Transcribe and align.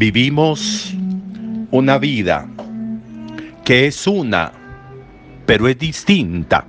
Vivimos 0.00 0.94
una 1.70 1.98
vida 1.98 2.48
que 3.66 3.86
es 3.86 4.06
una, 4.06 4.50
pero 5.44 5.68
es 5.68 5.78
distinta. 5.78 6.64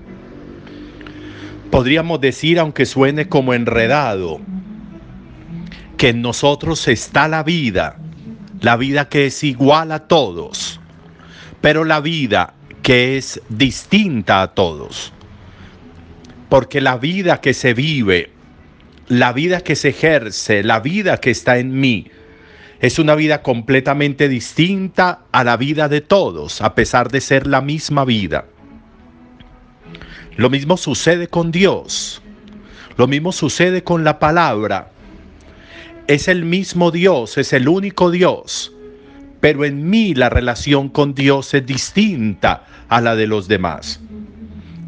Podríamos 1.70 2.20
decir, 2.20 2.60
aunque 2.60 2.86
suene 2.86 3.30
como 3.30 3.54
enredado, 3.54 4.42
que 5.96 6.10
en 6.10 6.22
nosotros 6.22 6.86
está 6.90 7.30
la 7.30 7.42
vida, 7.44 7.96
la 8.60 8.76
vida 8.76 9.08
que 9.08 9.28
es 9.28 9.46
igual 9.46 9.94
a 9.94 10.00
todos, 10.10 10.82
pero 11.62 11.86
la 11.86 12.02
vida 12.02 12.54
que 12.84 13.16
es 13.16 13.42
distinta 13.48 14.42
a 14.42 14.48
todos. 14.54 15.14
Porque 16.50 16.82
la 16.82 16.98
vida 16.98 17.40
que 17.40 17.54
se 17.54 17.74
vive, 17.74 18.34
la 19.08 19.32
vida 19.32 19.62
que 19.62 19.78
se 19.78 19.88
ejerce, 19.88 20.64
la 20.64 20.82
vida 20.82 21.16
que 21.22 21.32
está 21.32 21.60
en 21.60 21.80
mí, 21.80 22.12
es 22.82 22.98
una 22.98 23.14
vida 23.14 23.44
completamente 23.44 24.28
distinta 24.28 25.22
a 25.32 25.44
la 25.44 25.56
vida 25.56 25.88
de 25.88 26.02
todos, 26.02 26.62
a 26.62 26.74
pesar 26.74 27.12
de 27.12 27.22
ser 27.22 27.46
la 27.46 27.62
misma 27.62 28.06
vida. 28.06 28.46
Lo 30.36 30.50
mismo 30.50 30.78
sucede 30.78 31.28
con 31.28 31.52
Dios. 31.52 32.24
Lo 32.98 33.08
mismo 33.08 33.32
sucede 33.32 33.84
con 33.84 34.04
la 34.04 34.18
palabra. 34.18 34.92
Es 36.08 36.28
el 36.28 36.44
mismo 36.44 36.90
Dios, 36.90 37.38
es 37.38 37.54
el 37.54 37.68
único 37.68 38.10
Dios. 38.10 38.74
Pero 39.40 39.64
en 39.64 39.88
mí 39.88 40.16
la 40.16 40.30
relación 40.30 40.90
con 40.90 41.14
Dios 41.14 41.54
es 41.54 41.64
distinta 41.64 42.66
a 42.90 43.00
la 43.00 43.16
de 43.16 43.28
los 43.28 43.48
demás. 43.48 44.00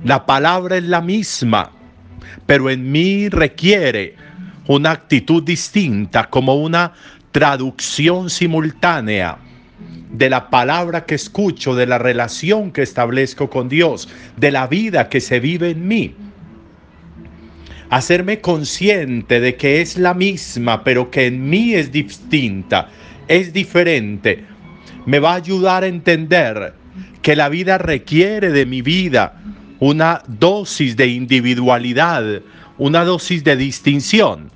La 0.03 0.25
palabra 0.25 0.77
es 0.77 0.83
la 0.83 1.01
misma, 1.01 1.71
pero 2.47 2.71
en 2.71 2.91
mí 2.91 3.29
requiere 3.29 4.15
una 4.67 4.91
actitud 4.91 5.43
distinta, 5.43 6.29
como 6.29 6.55
una 6.55 6.93
traducción 7.33 8.29
simultánea 8.29 9.39
de 10.11 10.29
la 10.29 10.51
palabra 10.51 11.05
que 11.05 11.15
escucho, 11.15 11.75
de 11.75 11.87
la 11.87 11.97
relación 11.97 12.71
que 12.71 12.83
establezco 12.83 13.49
con 13.49 13.67
Dios, 13.67 14.07
de 14.37 14.51
la 14.51 14.67
vida 14.67 15.09
que 15.09 15.19
se 15.19 15.39
vive 15.39 15.71
en 15.71 15.87
mí. 15.87 16.15
Hacerme 17.89 18.39
consciente 18.39 19.39
de 19.39 19.55
que 19.55 19.81
es 19.81 19.97
la 19.97 20.13
misma, 20.13 20.83
pero 20.83 21.09
que 21.09 21.25
en 21.25 21.49
mí 21.49 21.73
es 21.73 21.91
distinta, 21.91 22.89
es 23.27 23.51
diferente, 23.51 24.45
me 25.07 25.17
va 25.17 25.31
a 25.31 25.37
ayudar 25.37 25.83
a 25.83 25.87
entender 25.87 26.75
que 27.23 27.35
la 27.35 27.49
vida 27.49 27.79
requiere 27.79 28.51
de 28.51 28.67
mi 28.67 28.83
vida 28.83 29.41
una 29.79 30.21
dosis 30.27 30.95
de 30.95 31.07
individualidad, 31.07 32.43
una 32.77 33.03
dosis 33.03 33.43
de 33.43 33.55
distinción 33.55 34.51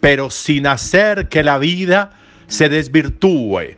pero 0.00 0.30
sin 0.30 0.66
hacer 0.66 1.28
que 1.28 1.42
la 1.42 1.58
vida 1.58 2.12
se 2.46 2.68
desvirtúe, 2.68 3.76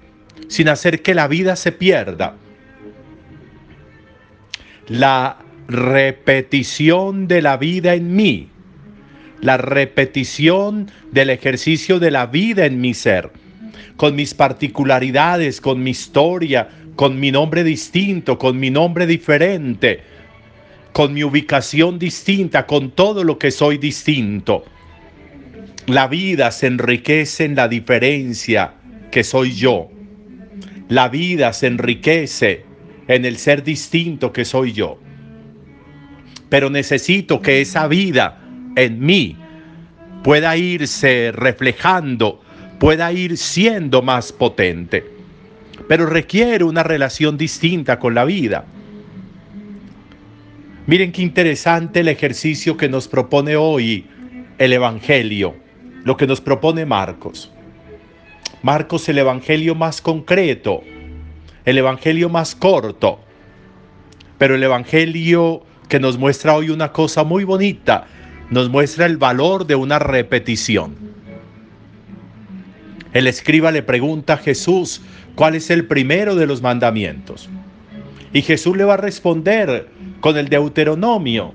sin 0.48 0.68
hacer 0.68 1.02
que 1.02 1.14
la 1.14 1.28
vida 1.28 1.56
se 1.56 1.72
pierda. 1.72 2.36
La 4.88 5.38
repetición 5.68 7.28
de 7.28 7.42
la 7.42 7.56
vida 7.56 7.94
en 7.94 8.14
mí, 8.14 8.48
la 9.40 9.56
repetición 9.56 10.90
del 11.10 11.30
ejercicio 11.30 11.98
de 11.98 12.10
la 12.10 12.26
vida 12.26 12.66
en 12.66 12.80
mi 12.80 12.94
ser, 12.94 13.30
con 13.96 14.14
mis 14.14 14.32
particularidades, 14.34 15.60
con 15.60 15.82
mi 15.82 15.90
historia, 15.90 16.68
con 16.94 17.18
mi 17.18 17.32
nombre 17.32 17.64
distinto, 17.64 18.38
con 18.38 18.58
mi 18.60 18.70
nombre 18.70 19.06
diferente, 19.06 20.02
con 20.92 21.12
mi 21.12 21.24
ubicación 21.24 21.98
distinta, 21.98 22.66
con 22.66 22.90
todo 22.90 23.24
lo 23.24 23.38
que 23.38 23.50
soy 23.50 23.78
distinto 23.78 24.64
la 25.92 26.08
vida 26.08 26.50
se 26.52 26.68
enriquece 26.68 27.44
en 27.44 27.54
la 27.54 27.68
diferencia 27.68 28.72
que 29.10 29.22
soy 29.22 29.52
yo. 29.52 29.90
La 30.88 31.10
vida 31.10 31.52
se 31.52 31.66
enriquece 31.66 32.64
en 33.08 33.26
el 33.26 33.36
ser 33.36 33.62
distinto 33.62 34.32
que 34.32 34.46
soy 34.46 34.72
yo. 34.72 34.98
Pero 36.48 36.70
necesito 36.70 37.42
que 37.42 37.60
esa 37.60 37.88
vida 37.88 38.40
en 38.74 39.00
mí 39.00 39.36
pueda 40.24 40.56
irse 40.56 41.30
reflejando, 41.30 42.40
pueda 42.78 43.12
ir 43.12 43.36
siendo 43.36 44.00
más 44.00 44.32
potente. 44.32 45.04
Pero 45.88 46.06
requiere 46.06 46.64
una 46.64 46.82
relación 46.82 47.36
distinta 47.36 47.98
con 47.98 48.14
la 48.14 48.24
vida. 48.24 48.64
Miren 50.86 51.12
qué 51.12 51.20
interesante 51.20 52.00
el 52.00 52.08
ejercicio 52.08 52.78
que 52.78 52.88
nos 52.88 53.08
propone 53.08 53.56
hoy 53.56 54.06
el 54.56 54.72
Evangelio 54.72 55.61
lo 56.04 56.16
que 56.16 56.26
nos 56.26 56.40
propone 56.40 56.84
Marcos. 56.84 57.50
Marcos 58.62 59.08
el 59.08 59.18
Evangelio 59.18 59.74
más 59.74 60.00
concreto, 60.00 60.82
el 61.64 61.78
Evangelio 61.78 62.28
más 62.28 62.54
corto, 62.54 63.20
pero 64.38 64.54
el 64.54 64.62
Evangelio 64.62 65.62
que 65.88 66.00
nos 66.00 66.18
muestra 66.18 66.54
hoy 66.54 66.70
una 66.70 66.92
cosa 66.92 67.24
muy 67.24 67.44
bonita, 67.44 68.06
nos 68.50 68.68
muestra 68.68 69.06
el 69.06 69.16
valor 69.16 69.66
de 69.66 69.74
una 69.74 69.98
repetición. 69.98 70.96
El 73.12 73.26
escriba 73.26 73.70
le 73.70 73.82
pregunta 73.82 74.34
a 74.34 74.38
Jesús 74.38 75.02
cuál 75.34 75.54
es 75.54 75.70
el 75.70 75.86
primero 75.86 76.34
de 76.34 76.46
los 76.46 76.62
mandamientos. 76.62 77.48
Y 78.32 78.42
Jesús 78.42 78.76
le 78.76 78.84
va 78.84 78.94
a 78.94 78.98
responder 78.98 79.88
con 80.20 80.38
el 80.38 80.48
Deuteronomio, 80.48 81.52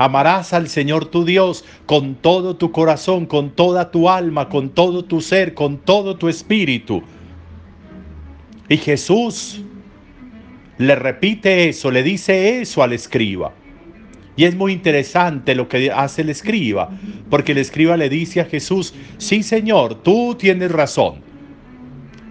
Amarás 0.00 0.54
al 0.54 0.70
Señor 0.70 1.04
tu 1.04 1.26
Dios 1.26 1.62
con 1.84 2.14
todo 2.14 2.56
tu 2.56 2.72
corazón, 2.72 3.26
con 3.26 3.50
toda 3.50 3.90
tu 3.90 4.08
alma, 4.08 4.48
con 4.48 4.70
todo 4.70 5.04
tu 5.04 5.20
ser, 5.20 5.52
con 5.52 5.76
todo 5.76 6.16
tu 6.16 6.30
espíritu. 6.30 7.02
Y 8.70 8.78
Jesús 8.78 9.60
le 10.78 10.94
repite 10.94 11.68
eso, 11.68 11.90
le 11.90 12.02
dice 12.02 12.62
eso 12.62 12.82
al 12.82 12.94
escriba. 12.94 13.52
Y 14.36 14.44
es 14.44 14.56
muy 14.56 14.72
interesante 14.72 15.54
lo 15.54 15.68
que 15.68 15.90
hace 15.90 16.22
el 16.22 16.30
escriba, 16.30 16.88
porque 17.28 17.52
el 17.52 17.58
escriba 17.58 17.98
le 17.98 18.08
dice 18.08 18.40
a 18.40 18.46
Jesús, 18.46 18.94
sí 19.18 19.42
Señor, 19.42 19.96
tú 19.96 20.34
tienes 20.34 20.72
razón 20.72 21.16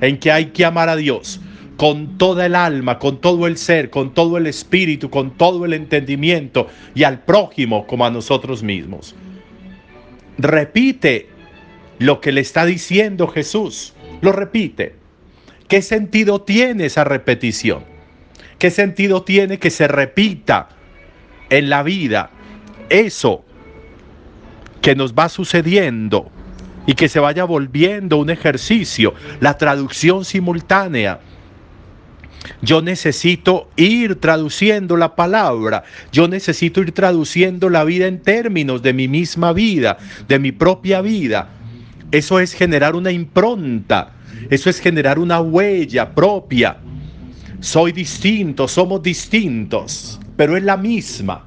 en 0.02 0.18
que 0.18 0.32
hay 0.32 0.48
que 0.48 0.66
amar 0.66 0.90
a 0.90 0.96
Dios 0.96 1.40
con 1.80 2.18
toda 2.18 2.46
el 2.46 2.56
alma, 2.56 3.00
con 3.00 3.22
todo 3.22 3.48
el 3.48 3.56
ser, 3.56 3.90
con 3.90 4.14
todo 4.14 4.38
el 4.38 4.48
espíritu, 4.48 5.10
con 5.10 5.38
todo 5.38 5.64
el 5.64 5.72
entendimiento 5.72 6.68
y 6.94 7.04
al 7.04 7.22
prójimo 7.22 7.88
como 7.88 8.06
a 8.06 8.10
nosotros 8.10 8.64
mismos. 8.64 9.16
Repite 10.38 11.30
lo 11.98 12.20
que 12.20 12.34
le 12.34 12.42
está 12.42 12.66
diciendo 12.66 13.30
Jesús, 13.30 13.94
lo 14.20 14.34
repite. 14.34 14.98
¿Qué 15.70 15.82
sentido 15.82 16.42
tiene 16.42 16.88
esa 16.88 17.06
repetición? 17.06 17.86
¿Qué 18.58 18.72
sentido 18.72 19.24
tiene 19.24 19.58
que 19.58 19.70
se 19.70 19.88
repita 19.88 20.68
en 21.50 21.70
la 21.70 21.82
vida 21.84 22.30
eso 22.90 23.46
que 24.82 24.96
nos 24.96 25.14
va 25.14 25.30
sucediendo 25.30 26.30
y 26.86 26.96
que 26.96 27.08
se 27.08 27.22
vaya 27.22 27.46
volviendo 27.46 28.18
un 28.18 28.30
ejercicio, 28.30 29.14
la 29.40 29.58
traducción 29.58 30.26
simultánea 30.26 31.22
yo 32.62 32.82
necesito 32.82 33.70
ir 33.76 34.16
traduciendo 34.16 34.98
la 34.98 35.16
palabra. 35.16 35.84
Yo 36.12 36.28
necesito 36.28 36.82
ir 36.82 36.92
traduciendo 36.92 37.70
la 37.70 37.84
vida 37.84 38.08
en 38.08 38.22
términos 38.22 38.82
de 38.82 38.94
mi 38.94 39.08
misma 39.08 39.54
vida, 39.54 39.98
de 40.28 40.40
mi 40.40 40.52
propia 40.52 41.02
vida. 41.02 41.50
Eso 42.12 42.40
es 42.40 42.54
generar 42.54 42.96
una 42.96 43.12
impronta. 43.12 44.14
Eso 44.50 44.70
es 44.70 44.80
generar 44.80 45.20
una 45.20 45.42
huella 45.42 46.14
propia. 46.14 46.78
Soy 47.60 47.92
distinto, 47.92 48.68
somos 48.68 49.04
distintos, 49.04 50.20
pero 50.36 50.56
es 50.56 50.64
la 50.64 50.78
misma. 50.78 51.46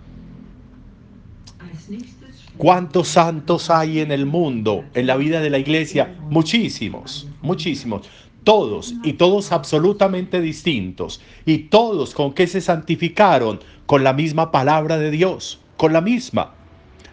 ¿Cuántos 2.58 3.08
santos 3.08 3.70
hay 3.70 4.00
en 4.00 4.12
el 4.12 4.26
mundo, 4.26 4.84
en 4.94 5.06
la 5.06 5.16
vida 5.16 5.40
de 5.40 5.50
la 5.50 5.58
iglesia? 5.58 6.14
Muchísimos, 6.28 7.26
muchísimos 7.40 8.08
todos 8.44 8.94
y 9.04 9.14
todos 9.14 9.52
absolutamente 9.52 10.40
distintos 10.40 11.20
y 11.44 11.58
todos 11.58 12.14
con 12.14 12.32
que 12.32 12.46
se 12.46 12.60
santificaron 12.60 13.60
con 13.86 14.04
la 14.04 14.12
misma 14.12 14.50
palabra 14.50 14.98
de 14.98 15.10
Dios, 15.10 15.60
con 15.76 15.92
la 15.92 16.00
misma. 16.00 16.54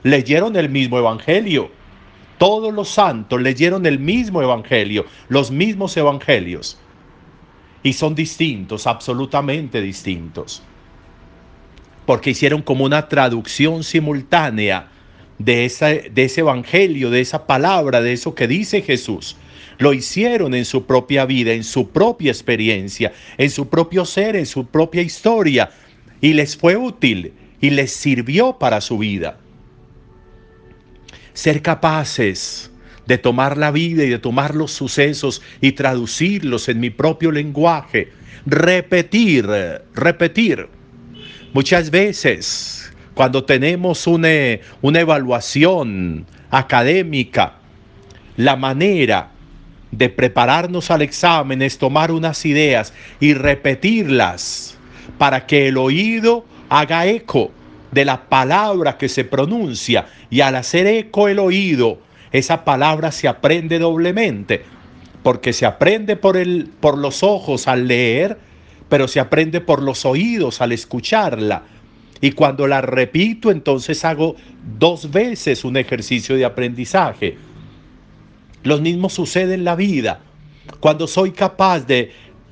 Leyeron 0.03 0.55
el 0.55 0.69
mismo 0.69 0.97
evangelio. 0.97 1.71
Todos 2.37 2.73
los 2.73 2.89
santos 2.89 3.41
leyeron 3.41 3.85
el 3.85 3.99
mismo 3.99 4.41
evangelio, 4.41 5.05
los 5.27 5.51
mismos 5.51 5.95
evangelios. 5.97 6.79
Y 7.83 7.93
son 7.93 8.15
distintos, 8.15 8.87
absolutamente 8.87 9.81
distintos. 9.81 10.63
Porque 12.05 12.31
hicieron 12.31 12.61
como 12.61 12.85
una 12.85 13.07
traducción 13.07 13.83
simultánea 13.83 14.89
de, 15.37 16.09
de 16.11 16.23
ese 16.23 16.41
evangelio, 16.41 17.09
de 17.09 17.21
esa 17.21 17.45
palabra, 17.45 18.01
de 18.01 18.13
eso 18.13 18.33
que 18.35 18.47
dice 18.47 18.81
Jesús 18.81 19.35
lo 19.79 19.93
hicieron 19.93 20.53
en 20.53 20.65
su 20.65 20.85
propia 20.85 21.25
vida, 21.25 21.53
en 21.53 21.63
su 21.63 21.89
propia 21.89 22.31
experiencia, 22.31 23.13
en 23.37 23.49
su 23.49 23.67
propio 23.67 24.05
ser, 24.05 24.35
en 24.35 24.45
su 24.45 24.67
propia 24.67 25.01
historia. 25.01 25.71
Y 26.21 26.33
les 26.33 26.55
fue 26.55 26.75
útil 26.75 27.33
y 27.61 27.69
les 27.71 27.91
sirvió 27.91 28.59
para 28.59 28.81
su 28.81 28.97
vida. 28.97 29.39
Ser 31.33 31.61
capaces 31.61 32.69
de 33.07 33.17
tomar 33.17 33.57
la 33.57 33.71
vida 33.71 34.03
y 34.03 34.09
de 34.09 34.19
tomar 34.19 34.53
los 34.53 34.71
sucesos 34.73 35.41
y 35.61 35.71
traducirlos 35.71 36.67
en 36.67 36.81
mi 36.81 36.89
propio 36.89 37.31
lenguaje. 37.31 38.09
Repetir, 38.45 39.47
repetir. 39.95 40.67
Muchas 41.53 41.89
veces, 41.89 42.91
cuando 43.13 43.45
tenemos 43.45 44.05
una, 44.07 44.27
una 44.81 44.99
evaluación 44.99 46.25
académica, 46.51 47.55
la 48.35 48.57
manera 48.57 49.31
de 49.91 50.09
prepararnos 50.09 50.91
al 50.91 51.01
examen 51.01 51.61
es 51.61 51.77
tomar 51.77 52.11
unas 52.11 52.45
ideas 52.45 52.93
y 53.19 53.33
repetirlas 53.33 54.77
para 55.17 55.45
que 55.45 55.67
el 55.67 55.77
oído 55.77 56.45
haga 56.69 57.07
eco 57.07 57.51
de 57.91 58.05
la 58.05 58.29
palabra 58.29 58.97
que 58.97 59.09
se 59.09 59.23
pronuncia 59.23 60.07
y 60.29 60.41
al 60.41 60.55
hacer 60.55 60.85
eco 60.85 61.27
el 61.27 61.39
oído, 61.39 61.99
esa 62.31 62.63
palabra 62.63 63.11
se 63.11 63.27
aprende 63.27 63.79
doblemente, 63.79 64.63
porque 65.23 65.53
se 65.53 65.65
aprende 65.65 66.15
por, 66.15 66.37
el, 66.37 66.69
por 66.79 66.97
los 66.97 67.23
ojos 67.23 67.67
al 67.67 67.87
leer, 67.87 68.37
pero 68.87 69.07
se 69.07 69.19
aprende 69.19 69.61
por 69.61 69.81
los 69.81 70.05
oídos 70.05 70.61
al 70.61 70.71
escucharla. 70.71 71.63
Y 72.21 72.31
cuando 72.31 72.67
la 72.67 72.81
repito, 72.81 73.49
entonces 73.49 74.03
hago 74.05 74.35
dos 74.77 75.09
veces 75.09 75.63
un 75.63 75.77
ejercicio 75.77 76.35
de 76.35 76.45
aprendizaje. 76.45 77.37
Lo 78.63 78.77
mismo 78.79 79.09
sucede 79.09 79.53
en 79.53 79.63
la 79.63 79.75
vida. 79.75 80.21
Cuando 80.79 81.07
soy 81.07 81.31
capaz 81.31 81.81
de, 81.81 82.11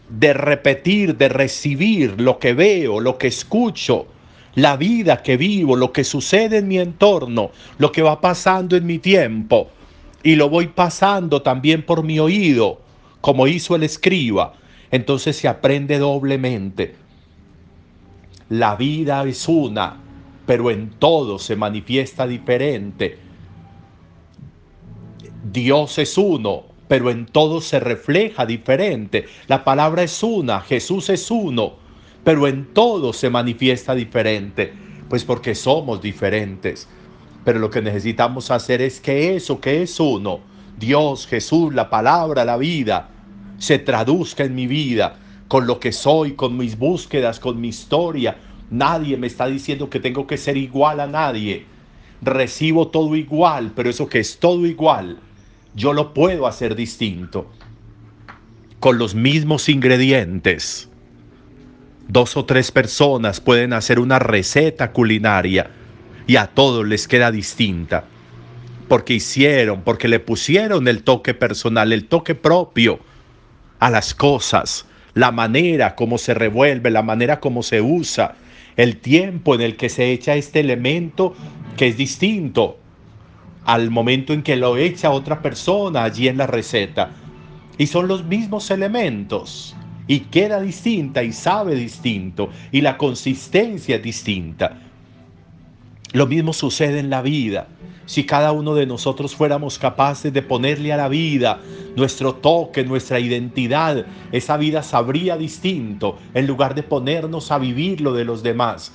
de 0.10 0.34
repetir, 0.34 1.18
de 1.18 1.30
recibir 1.30 2.20
lo 2.20 2.40
que 2.40 2.54
veo, 2.54 3.00
lo 3.00 3.18
que 3.18 3.28
escucho, 3.28 4.08
la 4.56 4.76
vida 4.76 5.22
que 5.22 5.38
vivo, 5.38 5.76
lo 5.76 5.92
que 5.92 6.04
sucede 6.04 6.58
en 6.58 6.68
mi 6.68 6.80
entorno, 6.80 7.52
lo 7.78 7.92
que 7.92 8.02
va 8.02 8.22
pasando 8.22 8.76
en 8.76 8.86
mi 8.86 8.98
tiempo, 8.98 9.70
y 10.24 10.36
lo 10.36 10.50
voy 10.50 10.68
pasando 10.68 11.42
también 11.42 11.84
por 11.84 12.04
mi 12.04 12.20
oído, 12.20 12.80
como 13.22 13.48
hizo 13.48 13.76
el 13.76 13.84
escriba, 13.84 14.54
entonces 14.90 15.38
se 15.38 15.48
aprende 15.48 16.00
doblemente. 16.00 16.96
La 18.50 18.76
vida 18.76 19.24
es 19.26 19.48
una, 19.48 19.98
pero 20.46 20.72
en 20.72 20.90
todo 20.90 21.38
se 21.38 21.56
manifiesta 21.56 22.26
diferente. 22.26 23.18
Dios 25.52 25.98
es 25.98 26.18
uno, 26.18 26.64
pero 26.90 27.10
en 27.10 27.26
todo 27.26 27.62
se 27.62 27.80
refleja 27.80 28.46
diferente. 28.46 29.26
La 29.48 29.64
palabra 29.64 30.04
es 30.04 30.22
una, 30.22 30.60
Jesús 30.60 31.10
es 31.10 31.32
uno, 31.32 31.76
pero 32.26 32.48
en 32.48 32.74
todo 32.74 33.14
se 33.14 33.30
manifiesta 33.30 33.96
diferente, 33.96 34.74
pues 35.08 35.24
porque 35.24 35.56
somos 35.56 36.02
diferentes. 36.02 36.90
Pero 37.46 37.60
lo 37.60 37.70
que 37.70 37.82
necesitamos 37.82 38.52
hacer 38.52 38.82
es 38.82 39.00
que 39.00 39.38
eso 39.38 39.62
que 39.62 39.84
es 39.84 39.98
uno, 40.02 40.42
Dios, 40.78 41.28
Jesús, 41.28 41.74
la 41.74 41.90
palabra, 41.90 42.44
la 42.44 42.58
vida, 42.58 43.10
se 43.58 43.80
traduzca 43.80 44.44
en 44.44 44.54
mi 44.54 44.68
vida, 44.68 45.18
con 45.48 45.66
lo 45.66 45.80
que 45.80 45.94
soy, 45.94 46.34
con 46.34 46.58
mis 46.58 46.78
búsquedas, 46.78 47.40
con 47.40 47.62
mi 47.62 47.70
historia. 47.70 48.38
Nadie 48.70 49.16
me 49.16 49.28
está 49.28 49.48
diciendo 49.48 49.90
que 49.90 50.02
tengo 50.02 50.28
que 50.28 50.36
ser 50.36 50.58
igual 50.58 51.00
a 51.00 51.08
nadie. 51.08 51.66
Recibo 52.22 52.90
todo 52.90 53.16
igual, 53.16 53.72
pero 53.74 53.90
eso 53.90 54.10
que 54.10 54.20
es 54.20 54.40
todo 54.40 54.66
igual, 54.66 55.20
yo 55.78 55.94
lo 55.94 56.14
puedo 56.14 56.46
hacer 56.46 56.76
distinto, 56.76 57.50
con 58.82 58.98
los 58.98 59.16
mismos 59.16 59.70
ingredientes 59.70 60.90
Dos 62.08 62.38
o 62.38 62.46
tres 62.46 62.72
personas 62.72 63.42
pueden 63.42 63.74
hacer 63.74 64.00
una 64.00 64.18
receta 64.18 64.94
culinaria 64.94 65.70
y 66.26 66.38
a 66.38 66.48
todos 66.48 66.88
les 66.88 67.06
queda 67.06 67.32
distinta. 67.32 68.06
Porque 68.88 69.14
hicieron, 69.14 69.82
porque 69.82 70.08
le 70.08 70.22
pusieron 70.22 70.88
el 70.88 71.04
toque 71.04 71.34
personal, 71.34 71.92
el 71.92 72.06
toque 72.06 72.34
propio 72.34 73.00
a 73.80 73.90
las 73.90 74.14
cosas, 74.14 74.86
la 75.16 75.32
manera 75.32 75.96
como 75.96 76.18
se 76.18 76.34
revuelve, 76.34 76.92
la 76.92 77.02
manera 77.02 77.42
como 77.42 77.62
se 77.62 77.82
usa, 77.82 78.36
el 78.78 78.98
tiempo 78.98 79.56
en 79.56 79.62
el 79.62 79.76
que 79.76 79.90
se 79.90 80.12
echa 80.12 80.36
este 80.36 80.62
elemento 80.62 81.36
que 81.76 81.90
es 81.90 81.98
distinto 81.98 82.80
al 83.68 83.92
momento 83.92 84.32
en 84.32 84.44
que 84.44 84.56
lo 84.56 84.78
echa 84.78 85.12
otra 85.12 85.42
persona 85.42 86.06
allí 86.06 86.30
en 86.30 86.38
la 86.38 86.48
receta. 86.48 87.12
Y 87.78 87.88
son 87.88 88.08
los 88.08 88.24
mismos 88.24 88.72
elementos 88.72 89.76
y 90.08 90.22
queda 90.22 90.62
distinta 90.62 91.22
y 91.22 91.34
sabe 91.34 91.76
distinto 91.76 92.50
y 92.72 92.80
la 92.80 92.98
consistencia 92.98 93.98
es 93.98 94.04
distinta. 94.04 94.80
Lo 96.14 96.28
mismo 96.28 96.54
sucede 96.54 97.00
en 97.00 97.10
la 97.10 97.22
vida. 97.22 97.68
Si 98.06 98.24
cada 98.24 98.54
uno 98.54 98.74
de 98.74 98.86
nosotros 98.86 99.36
fuéramos 99.36 99.78
capaces 99.78 100.32
de 100.32 100.42
ponerle 100.42 100.94
a 100.94 100.98
la 100.98 101.10
vida 101.10 101.60
nuestro 101.98 102.36
toque, 102.36 102.86
nuestra 102.86 103.20
identidad, 103.20 104.06
esa 104.32 104.56
vida 104.56 104.82
sabría 104.82 105.36
distinto 105.36 106.18
en 106.34 106.48
lugar 106.48 106.74
de 106.74 106.84
ponernos 106.84 107.52
a 107.52 107.58
vivir 107.58 108.00
lo 108.00 108.14
de 108.14 108.24
los 108.24 108.44
demás. 108.44 108.94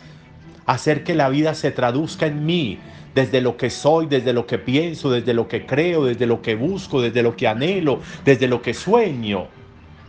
Hacer 0.65 1.05
que 1.05 1.15
la 1.15 1.29
vida 1.29 1.55
se 1.55 1.73
traduzca 1.73 2.27
en 2.27 2.47
mí, 2.47 2.79
desde 3.15 3.41
lo 3.41 3.57
que 3.57 3.71
soy, 3.71 4.07
desde 4.07 4.33
lo 4.33 4.47
que 4.47 4.59
pienso, 4.59 5.11
desde 5.11 5.35
lo 5.35 5.49
que 5.49 5.67
creo, 5.67 6.05
desde 6.05 6.27
lo 6.27 6.41
que 6.41 6.55
busco, 6.55 7.01
desde 7.01 7.23
lo 7.23 7.37
que 7.37 7.47
anhelo, 7.47 8.01
desde 8.25 8.49
lo 8.49 8.63
que 8.63 8.75
sueño 8.75 9.49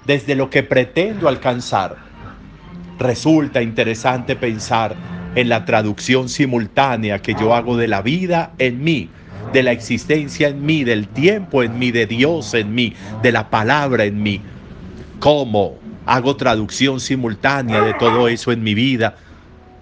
desde 0.05 0.35
lo 0.35 0.49
que 0.49 0.63
pretendo 0.63 1.27
alcanzar. 1.27 1.97
Resulta 2.99 3.61
interesante 3.61 4.35
pensar 4.35 4.95
en 5.35 5.49
la 5.49 5.65
traducción 5.65 6.29
simultánea 6.29 7.19
que 7.19 7.33
yo 7.33 7.55
hago 7.55 7.77
de 7.77 7.87
la 7.87 8.01
vida 8.01 8.53
en 8.59 8.83
mí, 8.83 9.09
de 9.51 9.63
la 9.63 9.71
existencia 9.71 10.49
en 10.49 10.65
mí, 10.65 10.83
del 10.83 11.07
tiempo 11.07 11.63
en 11.63 11.79
mí, 11.79 11.91
de 11.91 12.05
Dios 12.05 12.53
en 12.53 12.73
mí, 12.73 12.93
de 13.21 13.31
la 13.31 13.49
palabra 13.49 14.05
en 14.05 14.21
mí. 14.21 14.41
¿Cómo 15.19 15.77
hago 16.05 16.35
traducción 16.35 16.99
simultánea 16.99 17.81
de 17.81 17.93
todo 17.93 18.27
eso 18.27 18.51
en 18.51 18.61
mi 18.61 18.73
vida 18.73 19.15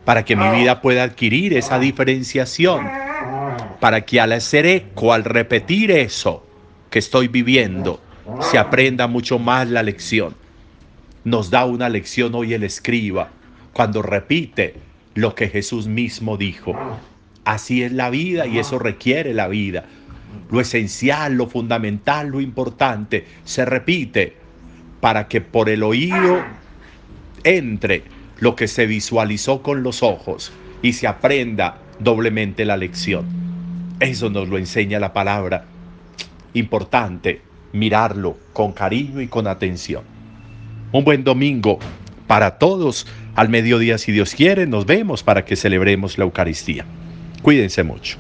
para 0.06 0.24
que 0.24 0.36
mi 0.36 0.50
vida 0.50 0.82
pueda 0.82 1.04
adquirir 1.04 1.54
esa 1.54 1.80
diferenciación? 1.80 3.01
Para 3.82 4.02
que 4.02 4.22
al 4.22 4.32
hacer 4.32 4.68
eco, 4.68 5.12
al 5.12 5.24
repetir 5.24 5.90
eso 5.90 6.46
que 6.92 7.00
estoy 7.00 7.28
viviendo, 7.28 8.00
se 8.40 8.60
aprenda 8.60 9.08
mucho 9.08 9.40
más 9.40 9.68
la 9.68 9.82
lección. 9.82 10.36
Nos 11.24 11.50
da 11.50 11.66
una 11.66 11.90
lección 11.90 12.36
hoy 12.36 12.54
el 12.54 12.64
escriba 12.64 13.32
cuando 13.74 14.04
repite 14.04 14.76
lo 15.16 15.34
que 15.34 15.50
Jesús 15.50 15.88
mismo 15.88 16.38
dijo. 16.38 16.76
Así 17.44 17.82
es 17.82 17.92
la 17.92 18.12
vida 18.12 18.46
y 18.46 18.60
eso 18.60 18.78
requiere 18.78 19.34
la 19.34 19.48
vida. 19.48 19.86
Lo 20.52 20.62
esencial, 20.62 21.34
lo 21.34 21.48
fundamental, 21.48 22.28
lo 22.28 22.40
importante 22.40 23.26
se 23.46 23.66
repite 23.66 24.36
para 25.00 25.28
que 25.28 25.42
por 25.42 25.70
el 25.70 25.82
oído 25.82 26.44
entre 27.44 28.04
lo 28.40 28.56
que 28.56 28.68
se 28.68 28.86
visualizó 28.86 29.64
con 29.64 29.82
los 29.82 30.04
ojos 30.04 30.54
y 30.84 30.94
se 30.94 31.08
aprenda 31.08 31.80
doblemente 31.98 32.64
la 32.64 32.78
lección. 32.78 33.51
Eso 34.02 34.32
nos 34.32 34.50
lo 34.50 34.58
enseña 34.58 35.00
la 35.00 35.14
palabra. 35.14 35.66
Importante 36.56 37.42
mirarlo 37.72 38.36
con 38.52 38.72
cariño 38.72 39.22
y 39.22 39.28
con 39.28 39.46
atención. 39.46 40.02
Un 40.92 41.04
buen 41.04 41.24
domingo 41.24 41.78
para 42.26 42.58
todos. 42.58 43.06
Al 43.36 43.50
mediodía, 43.50 44.00
si 44.00 44.12
Dios 44.12 44.34
quiere, 44.34 44.66
nos 44.66 44.88
vemos 44.88 45.22
para 45.22 45.46
que 45.46 45.56
celebremos 45.56 46.18
la 46.18 46.24
Eucaristía. 46.24 46.84
Cuídense 47.44 47.84
mucho. 47.84 48.18